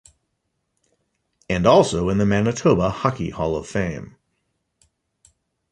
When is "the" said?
2.17-2.25